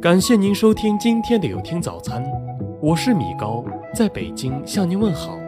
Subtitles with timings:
[0.00, 2.22] 感谢您收听今天的有听早餐，
[2.82, 5.38] 我是米高，在北京向您问好。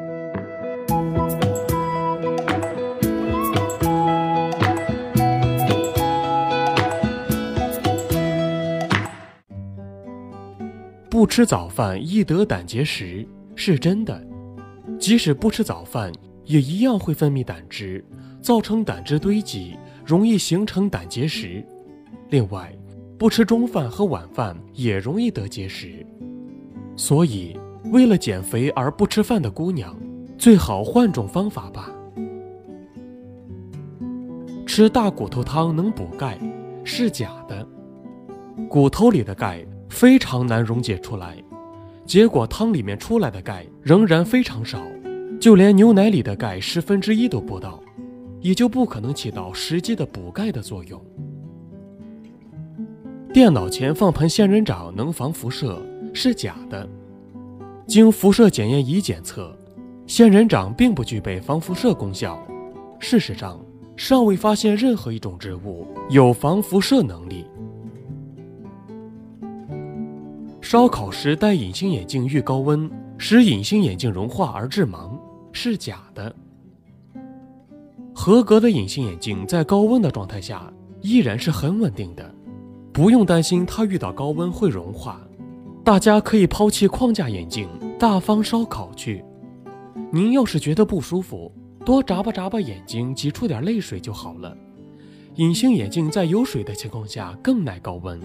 [11.10, 14.20] 不吃早饭易得胆结石是真的，
[14.98, 16.10] 即使不吃早饭，
[16.44, 18.02] 也一样会分泌胆汁，
[18.40, 19.76] 造成胆汁堆积，
[20.06, 21.62] 容易形成胆结石。
[22.30, 22.72] 另外，
[23.18, 26.06] 不吃中饭和晚饭也容易得结石，
[26.94, 27.58] 所以
[27.90, 29.98] 为了减肥而不吃饭的姑娘，
[30.38, 31.90] 最好换种方法吧。
[34.64, 36.38] 吃大骨头汤能补钙
[36.84, 37.66] 是假的，
[38.68, 41.36] 骨头里的钙非常难溶解出来，
[42.06, 44.80] 结果汤里面出来的钙仍然非常少，
[45.40, 47.82] 就连牛奶里的钙十分之一都不到，
[48.40, 51.02] 也就不可能起到实际的补钙的作用。
[53.38, 55.80] 电脑前放盆仙人掌能防辐射
[56.12, 56.88] 是假的。
[57.86, 59.56] 经辐射检验仪检测，
[60.08, 62.44] 仙人掌并不具备防辐射功效。
[62.98, 63.64] 事实上，
[63.94, 67.46] 尚未发现任何一种植物有防辐射能力。
[70.60, 75.16] 烧烤时戴隐形眼镜遇高温，使隐形眼镜融化而致盲
[75.52, 76.34] 是假的。
[78.12, 80.68] 合格的隐形眼镜在高温的状态下
[81.02, 82.34] 依然是很稳定的。
[82.98, 85.20] 不用担心它遇到高温会融化，
[85.84, 89.24] 大家可以抛弃框架眼镜，大方烧烤去。
[90.10, 91.52] 您要是觉得不舒服，
[91.84, 94.52] 多眨巴眨巴眼睛，挤出点泪水就好了。
[95.36, 98.20] 隐形眼镜在有水的情况下更耐高温。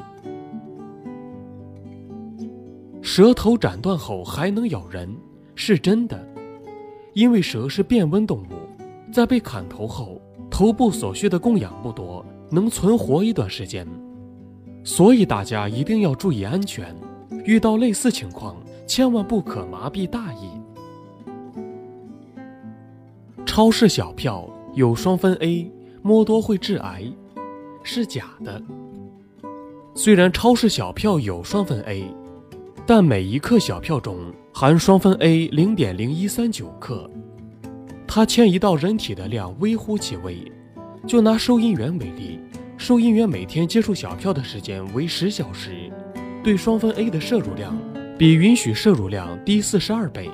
[3.03, 5.08] 舌头斩断后还能咬人
[5.53, 6.27] 是真的，
[7.13, 13.87] 因为蛇是变温动物，在被砍头后，头部所需的供氧不多，能存活一段时间。
[14.84, 16.95] 所以大家一定要注意安全，
[17.45, 20.50] 遇到类似情况，千万不可麻痹大意。
[23.45, 27.04] 超市小票有双酚 A，摸多会致癌，
[27.83, 28.61] 是假的。
[29.95, 32.05] 虽然超市小票有双酚 A，
[32.86, 34.17] 但每一克小票中
[34.54, 37.10] 含双酚 A 零点零一三九克，
[38.08, 40.52] 它迁移到人体的量微乎其微。
[41.05, 42.39] 就拿收银员为例。
[42.83, 45.89] 收银员每天接触小票的时间为十小时，
[46.44, 47.80] 对双酚 A 的摄入量
[48.20, 50.30] 比允许摄入量低四十二倍。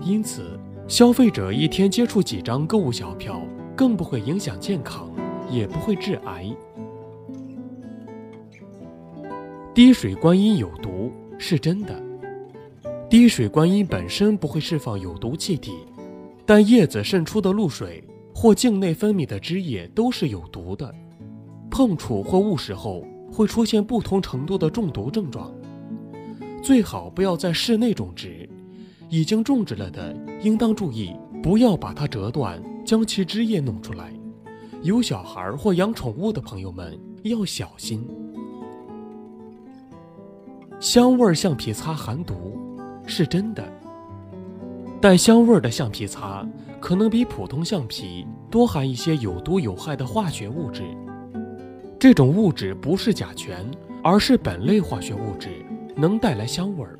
[0.00, 3.42] 因此，消费者一天接触几张购物小票，
[3.76, 5.10] 更不会影响健康，
[5.50, 6.50] 也不会致癌。
[9.74, 12.02] 滴水观音有毒是真的，
[13.10, 15.72] 滴水观音本身不会释放有毒气体，
[16.46, 18.02] 但叶子渗出的露水
[18.34, 20.90] 或茎内分泌的汁液都是有毒的。
[21.70, 25.52] 碰触或误食后会出现不同程度的中毒症状，
[26.62, 28.48] 最好不要在室内种植。
[29.08, 34.12] 已经种植了的，应当注意不要把它折断，将其汁液弄出来。
[34.82, 38.04] 有小孩或养宠物的朋友们要小心。
[40.80, 42.58] 香味橡皮擦含毒
[43.06, 43.64] 是真的，
[45.00, 46.46] 带香味的橡皮擦
[46.80, 50.82] 可能比普通橡皮多含一些有毒有害的化学物质。
[52.06, 53.68] 这种物质不是甲醛，
[54.00, 55.48] 而是苯类化学物质，
[55.96, 56.96] 能带来香味儿。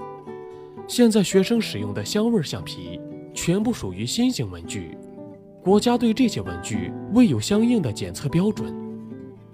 [0.88, 3.00] 现在学生使用的香味橡皮
[3.32, 4.98] 全部属于新型文具，
[5.62, 8.74] 国家对这些文具未有相应的检测标准。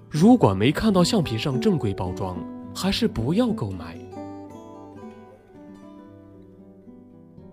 [0.09, 2.43] 如果没看到橡皮上正规包装，
[2.73, 3.95] 还是不要购买。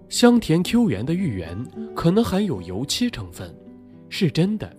[0.08, 1.54] 香甜 Q 圆的芋圆
[1.94, 3.54] 可能含有油漆成分，
[4.08, 4.74] 是真的。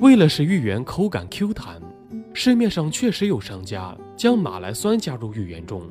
[0.00, 1.80] 为了使芋圆口感 Q 弹，
[2.32, 5.82] 市面上确实有商家将马来酸加入芋圆中。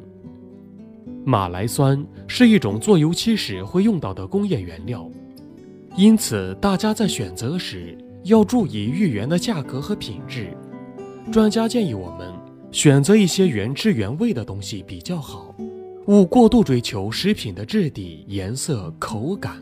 [1.25, 5.11] 马来酸是一种做油漆时会用到的工业原料，
[5.97, 10.55] 因此大家在选择时要注意芋圆的价格和品质。
[11.29, 12.33] 专家建议我们
[12.71, 15.53] 选择一些原汁原味的东西比较好，
[16.05, 19.59] 勿过度追求食品的质地、颜色、口感。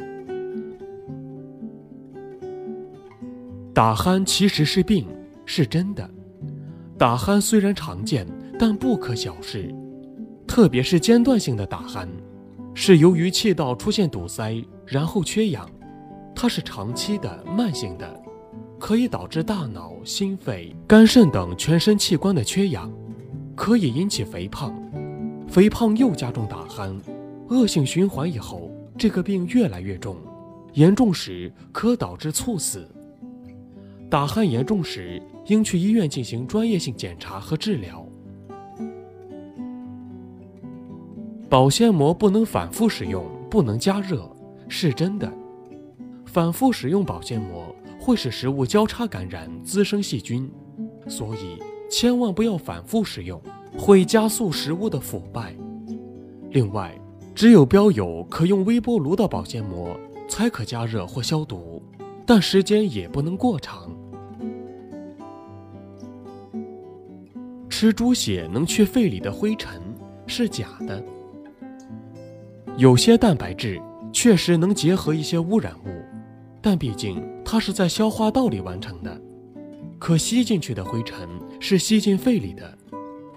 [3.75, 5.05] 打鼾其实是病，
[5.45, 6.09] 是真的。
[6.97, 8.25] 打鼾虽然常见，
[8.57, 9.69] 但不可小视，
[10.47, 12.07] 特别是间断性的打鼾，
[12.73, 15.69] 是由于气道出现堵塞，然后缺氧。
[16.33, 18.17] 它是长期的、慢性的，
[18.79, 22.89] 可以导致大脑、心肺、肝肾等全身器官的缺氧，
[23.57, 24.73] 可以引起肥胖。
[25.49, 26.97] 肥胖又加重打鼾，
[27.49, 30.15] 恶性循环以后，这个病越来越重，
[30.75, 32.89] 严重时可导致猝死。
[34.15, 38.07] 打鼾严重时，应去医院进行专业性检查和治疗。
[41.49, 44.25] 保鲜膜不能反复使用，不能加热，
[44.69, 45.29] 是真的。
[46.25, 50.49] 反复使用保鲜膜会使食物交叉感染，滋生细菌，
[51.09, 53.41] 所以千万不要反复使用，
[53.77, 55.53] 会加速食物的腐败。
[56.51, 56.97] 另外，
[57.35, 59.89] 只有标有可用微波炉的保鲜膜
[60.29, 61.83] 才可加热或消毒，
[62.25, 63.93] 但时间也不能过长。
[67.77, 69.81] 吃猪血能去肺里的灰尘
[70.27, 71.03] 是假的。
[72.77, 73.81] 有些蛋白质
[74.13, 75.89] 确实能结合一些污染物，
[76.61, 79.19] 但毕竟它是在消化道里完成的，
[79.99, 81.27] 可吸进去的灰尘
[81.59, 82.77] 是吸进肺里的。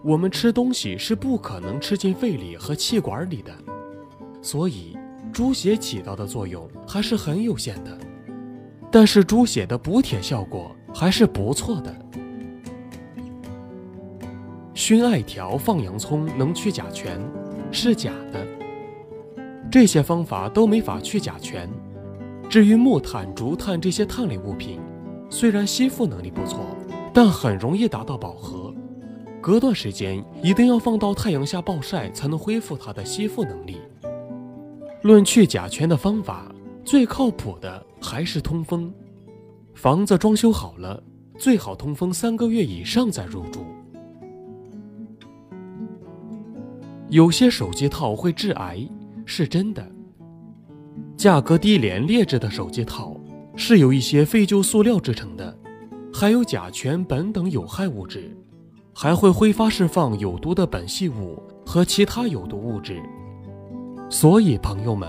[0.04, 3.50] 我们吃东西是不可能吃进肺里和气管里的，
[4.40, 4.96] 所以
[5.32, 7.98] 猪血起到的作用还是很有限的。
[8.88, 11.92] 但是猪血的补铁效果还是不错的。
[14.88, 17.20] 熏艾条、放洋葱能去甲醛，
[17.70, 18.42] 是假的。
[19.70, 21.68] 这些方法都没法去甲醛。
[22.48, 24.80] 至于木炭、竹炭这些碳类物品，
[25.28, 26.74] 虽然吸附能力不错，
[27.12, 28.72] 但很容易达到饱和。
[29.42, 33.76] 隔段时间一定要放到太阳下暴晒，才能恢复它的吸附能力。
[35.02, 36.50] 论去甲醛的方法，
[36.82, 38.90] 最靠谱的还是通风。
[39.74, 41.02] 房子装修好了，
[41.36, 43.66] 最好通风三个月以上再入住。
[47.10, 48.86] 有些手机套会致癌，
[49.24, 49.86] 是真的。
[51.16, 53.16] 价格低廉劣质的手机套
[53.56, 55.56] 是由一些废旧塑料制成的，
[56.12, 58.36] 含有甲醛、苯等有害物质，
[58.92, 63.02] 还会挥发释放有毒的苯系物和其他有毒物质。
[64.10, 65.08] 所以，朋友们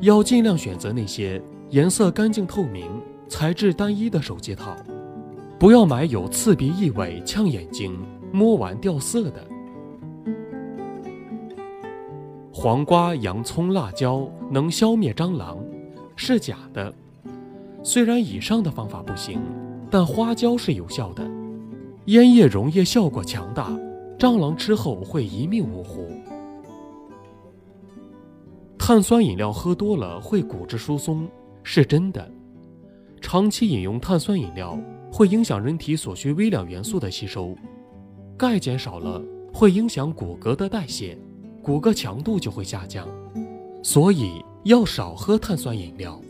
[0.00, 2.88] 要尽量选择那些颜色干净透明、
[3.28, 4.76] 材质单一的手机套，
[5.58, 7.98] 不要买有刺鼻异味、呛眼睛、
[8.32, 9.49] 摸完掉色的。
[12.62, 15.58] 黄瓜、洋葱、辣椒能消灭蟑螂，
[16.14, 16.92] 是假的。
[17.82, 19.40] 虽然以上的方法不行，
[19.90, 21.26] 但花椒是有效的。
[22.08, 23.70] 烟叶溶液效果强大，
[24.18, 26.06] 蟑螂吃后会一命呜呼。
[28.78, 31.26] 碳酸饮料喝多了会骨质疏松，
[31.62, 32.30] 是真的。
[33.22, 34.78] 长期饮用碳酸饮料
[35.10, 37.56] 会影响人体所需微量元素的吸收，
[38.36, 39.18] 钙减少了
[39.50, 41.16] 会影响骨骼的代谢。
[41.62, 43.06] 骨骼强度就会下降，
[43.82, 46.20] 所以要少喝碳酸饮料。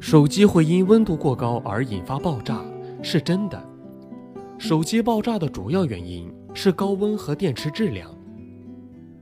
[0.00, 2.64] 手机会因温度过高而引发爆炸，
[3.02, 3.62] 是真的。
[4.56, 8.10] 手机爆炸的主要原因是高温和电池质量。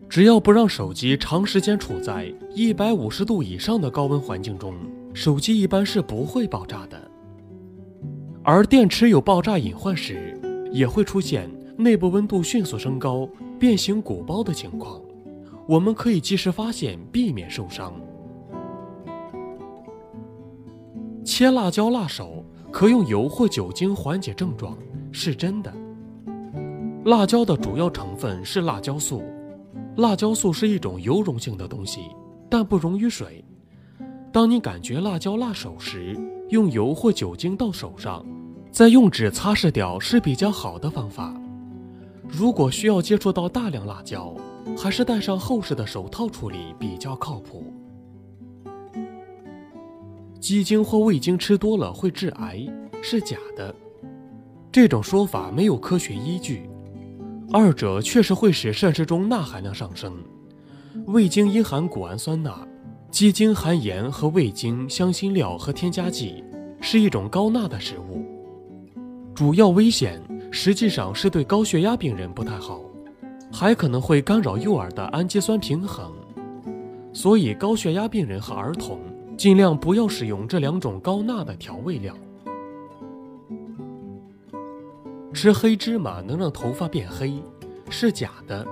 [0.09, 4.75] 只要不让手机长时间处在一百五十度以上的高温环境中，
[5.13, 7.11] 手机一般是不会爆炸的。
[8.45, 10.39] 而电池有爆炸隐患时，
[10.71, 11.51] 也会出现。
[11.77, 13.29] 内部温度迅速升高，
[13.59, 15.01] 变形鼓包的情况，
[15.67, 17.93] 我们可以及时发现，避免受伤。
[21.25, 24.77] 切辣椒辣手可用油或酒精缓解症状，
[25.11, 25.73] 是真的。
[27.07, 29.23] 辣椒的主要成分是辣椒素，
[29.97, 32.03] 辣椒素是一种油溶性的东西，
[32.49, 33.45] 但不溶于水。
[34.33, 36.17] 当你感觉辣椒辣手时，
[36.51, 38.25] 用油或酒精到手上，
[38.71, 41.35] 再用纸擦拭掉是比较好的方法。
[42.29, 44.35] 如果需要接触到大量辣椒，
[44.77, 47.73] 还是戴上厚实的手套处理比较靠谱。
[50.41, 52.67] 鸡精或味精吃多了会致癌，
[53.03, 53.75] 是假的。
[54.73, 56.69] 这种说法没有科学依据。
[57.53, 60.13] 二者确实会使膳食中钠含量上升。
[61.07, 62.67] 味精因含谷氨酸钠，
[63.11, 66.43] 鸡精含盐和味精、香辛料和添加剂，
[66.81, 68.25] 是一种高钠的食物。
[69.35, 70.21] 主要危险。
[70.57, 72.81] 实际上是对高血压病人不太好，
[73.53, 76.13] 还可能会干扰幼儿的氨基酸平衡，
[77.13, 79.01] 所以高血压病人和儿童
[79.37, 82.17] 尽量不要使用这两种高钠的调味料。
[85.33, 87.35] 吃黑芝麻能让头发变黑，
[87.91, 88.65] 是假的。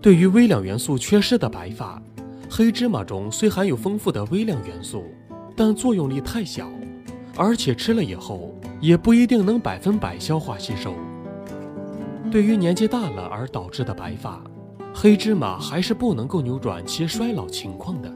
[0.00, 2.00] 对于微量元素缺失的白发，
[2.48, 5.04] 黑芝麻中虽含有丰富的微量元素，
[5.56, 6.70] 但作用力太小，
[7.36, 8.54] 而且吃了以后。
[8.80, 10.94] 也不一定能百分百消化吸收。
[12.30, 14.42] 对于年纪大了而导致的白发，
[14.94, 18.12] 黑芝麻还是不能够扭转其衰老情况的。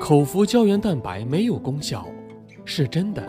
[0.00, 2.06] 口服胶原蛋白没有功效，
[2.64, 3.26] 是真的。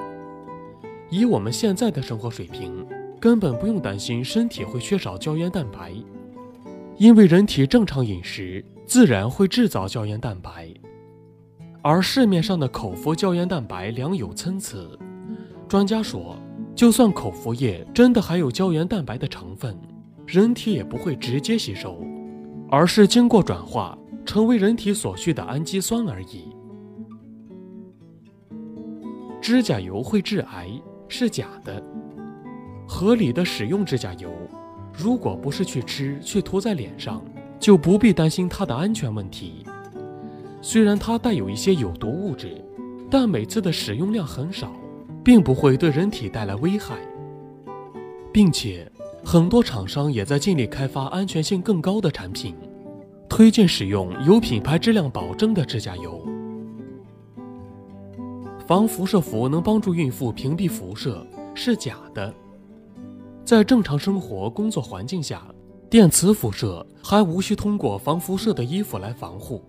[1.09, 2.85] 以我们现在的生活水平，
[3.19, 5.93] 根本不用担心身体会缺少胶原蛋白，
[6.97, 10.73] 因为人体正常饮食自然会制造胶原蛋白。
[11.87, 14.75] 而市面上的口服胶原蛋白良莠参差，
[15.67, 16.35] 专家说，
[16.75, 19.79] 就算口服液真的含有胶原蛋白的成分，
[20.25, 22.03] 人体也不会直接吸收，
[22.71, 26.45] 而是经过转化成为人体所需的氨基酸而已。
[29.39, 30.67] 指甲油会致癌
[31.07, 31.83] 是假的，
[32.87, 34.31] 合理的使用指甲油，
[34.91, 37.23] 如果不是去吃去涂在脸上，
[37.59, 39.64] 就不必担心它的安全问题。
[40.65, 42.59] 虽然它带有一些有毒物质，
[43.07, 44.71] 但每次的使用量很少。
[45.23, 46.95] 并不会对人体带来危害，
[48.31, 48.87] 并且
[49.23, 52.55] 很多厂商也在尽力开发安全性更高的产品，
[53.27, 56.23] 推荐使用有品牌质量保证的指甲油。
[58.67, 62.31] 防辐射服能帮助孕妇屏蔽辐射是假的，
[63.43, 65.43] 在正常生活工作环境下，
[65.89, 69.63] 电磁辐射还无需通过防辐射的衣服来防护。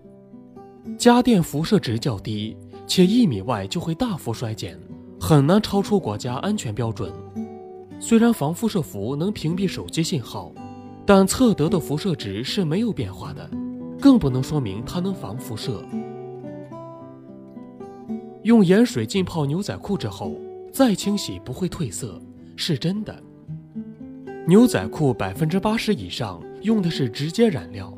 [0.95, 4.79] 家电辐射值较低，且一米外就会大幅衰减。
[5.19, 7.11] 很难超出国家安全标准。
[7.99, 10.51] 虽然防辐射服能屏蔽手机信号，
[11.05, 13.49] 但测得的辐射值是没有变化的，
[13.99, 15.83] 更不能说明它能防辐射。
[18.43, 20.35] 用盐水浸泡牛仔裤之后
[20.71, 22.21] 再清洗不会褪色，
[22.55, 23.23] 是真的。
[24.47, 27.91] 牛仔裤百分之八十以上用的是直接染料，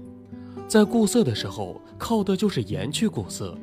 [0.70, 3.58] 在固色的时候靠的就是盐去固色。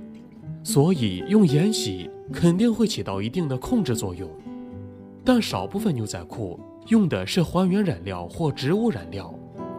[0.64, 4.28] 所以用盐洗肯定会起到一定的控制作用，
[5.24, 6.58] 但少部分牛仔裤
[6.88, 9.32] 用的是还原染料或植物染料，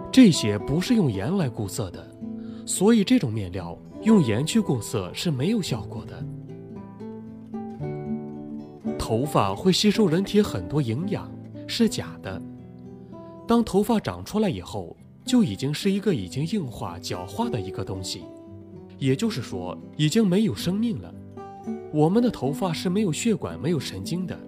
[0.10, 2.10] 这些不是用盐来固色的，
[2.66, 6.26] 所以这种面料用盐去固色是没有效果的。
[8.98, 11.30] 头发会吸收人体很多营养
[11.68, 12.42] 是假的，
[13.46, 14.96] 当头发长出来以后，
[15.28, 18.24] 就已经是一个已经硬化角化的一个东西。
[18.98, 21.14] 也就是说，已经没有生命了。
[21.94, 24.40] 我们的头发是没有血管、没有神经的，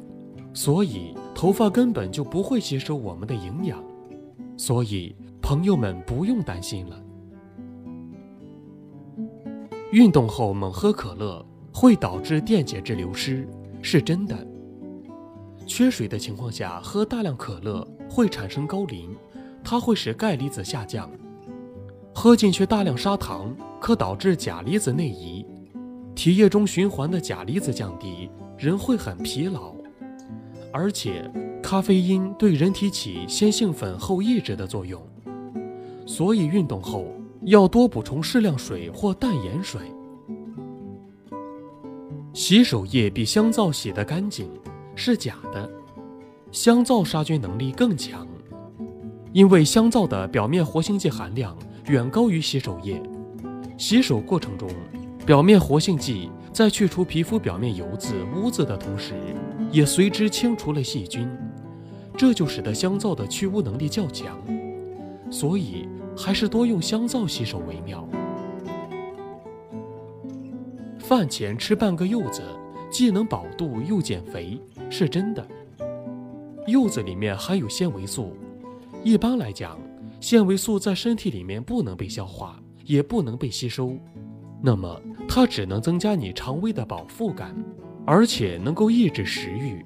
[0.54, 3.84] 所以头发根本就不会吸收我们的营养。
[4.58, 7.04] 所以，朋友们不用担心了。
[9.92, 13.48] 运动后猛喝可乐会导致电解质流失，
[13.82, 14.48] 是真的。
[15.66, 19.16] 缺水的情况下喝大量可乐会产生高磷，
[19.70, 21.08] 它会使钙离子下降。
[22.12, 23.56] 喝进去大量砂糖。
[23.80, 25.46] 可导致钾离子内移，
[26.14, 29.74] 体液中循环的钾离子降低，人会很疲劳。
[30.74, 31.32] 而且，
[31.64, 35.02] 咖啡因对人体起先兴奋后抑制的作用，
[36.06, 37.08] 所以运动后
[37.44, 39.80] 要多补充适量水或淡盐水。
[42.34, 44.52] 洗手液比香皂洗得干净
[44.94, 45.72] 是假的，
[46.52, 48.28] 香皂杀菌能力更强，
[49.40, 53.02] 因为香皂的表面活性剂含量远高于洗手液。
[53.78, 54.70] 洗手过程中，
[55.26, 59.14] 表面活性剂在去除皮肤表面油渍、污渍的同时，
[59.72, 61.26] 也随之清除了细菌，
[62.18, 64.38] 这就使得香皂的去污能力较强。
[65.32, 68.06] 所以，还是多用香皂洗手为妙。
[71.00, 72.42] 饭前吃半个柚子，
[72.92, 75.48] 既能饱肚又减肥，是真的。
[76.68, 78.34] 柚子里面含有纤维素，
[79.04, 79.80] 一般来讲，
[80.20, 82.60] 纤维素在身体里面不能被消化。
[82.86, 83.96] 也不能被吸收，
[84.64, 87.56] 那么它只能增加你肠胃的饱腹感，
[88.04, 89.86] 而且能够抑制食欲。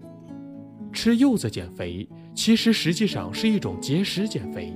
[0.93, 4.71] 吃柚子减肥，其实实际上是一种节食减肥。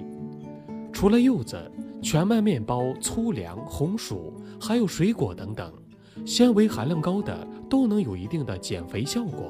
[0.91, 5.71] 除了柚子，全麦面包、粗粮、红薯，还有水果等等，
[6.25, 9.49] 纤维含量高的都能有一定的减肥效果。